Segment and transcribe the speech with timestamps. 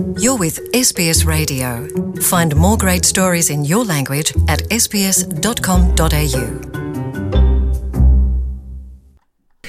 [0.00, 1.86] You're with SBS Radio.
[2.22, 6.10] Find more great stories in your language at sbs.com.au.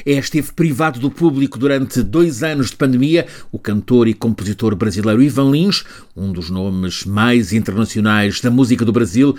[0.05, 5.21] É, esteve privado do público durante dois anos de pandemia o cantor e compositor brasileiro
[5.21, 5.83] Ivan Lins,
[6.15, 9.35] um dos nomes mais internacionais da música do Brasil,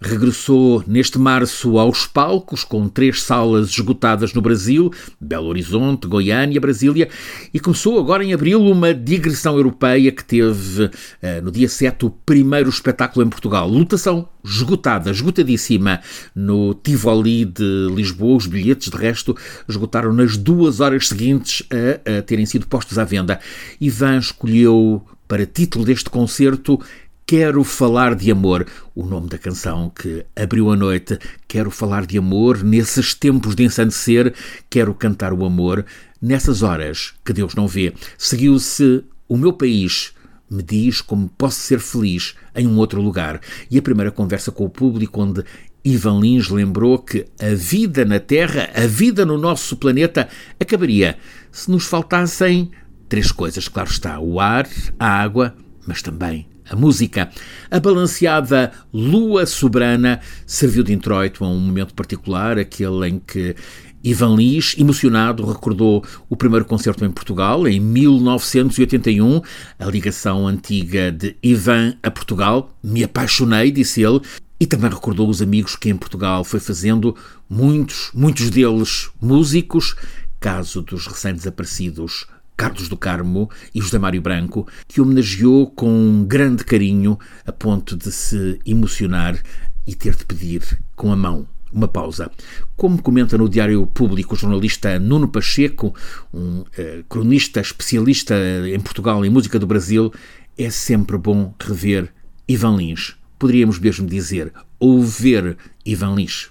[0.00, 7.08] regressou neste março aos palcos, com três salas esgotadas no Brasil, Belo Horizonte, Goiânia, Brasília,
[7.52, 10.90] e começou agora em abril uma digressão europeia que teve
[11.22, 13.68] eh, no dia 7 o primeiro espetáculo em Portugal.
[13.68, 16.00] Lutação esgotada, esgotadíssima
[16.34, 18.36] no Tivoli de Lisboa.
[18.36, 19.36] Os bilhetes, de resto,
[19.68, 23.40] esgotaram nas duas horas seguintes a, a terem sido postos à venda.
[23.80, 26.80] Ivan escolheu para título deste concerto
[27.28, 31.18] Quero falar de amor, o nome da canção que abriu a noite.
[31.48, 34.32] Quero falar de amor nesses tempos de ensandecer,
[34.70, 35.84] quero cantar o amor
[36.22, 37.92] nessas horas que Deus não vê.
[38.16, 40.12] Seguiu-se o meu país.
[40.48, 43.40] Me diz como posso ser feliz em um outro lugar.
[43.68, 45.42] E a primeira conversa com o público, onde
[45.84, 50.28] Ivan Lins lembrou que a vida na Terra, a vida no nosso planeta,
[50.60, 51.18] acabaria
[51.50, 52.70] se nos faltassem
[53.08, 57.30] três coisas, claro está: o ar, a água, mas também a música.
[57.70, 63.54] A balanceada Lua Soberana serviu de introito a um momento particular, aquele em que
[64.02, 69.42] Ivan Lis, emocionado, recordou o primeiro concerto em Portugal, em 1981,
[69.78, 72.76] a ligação antiga de Ivan a Portugal.
[72.82, 74.20] Me apaixonei, disse ele,
[74.60, 77.16] e também recordou os amigos que em Portugal foi fazendo,
[77.50, 79.96] muitos, muitos deles músicos,
[80.38, 87.18] caso dos recém-desaparecidos Carlos do Carmo e José Mário Branco, que homenageou com grande carinho
[87.44, 89.38] a ponto de se emocionar
[89.86, 90.62] e ter de pedir
[90.94, 92.30] com a mão uma pausa.
[92.74, 95.94] Como comenta no Diário Público o jornalista Nuno Pacheco,
[96.32, 98.34] um eh, cronista especialista
[98.66, 100.12] em Portugal e música do Brasil,
[100.56, 102.12] é sempre bom rever
[102.48, 103.16] Ivan Lins.
[103.38, 106.50] Poderíamos mesmo dizer, ouvir Ivan Lins.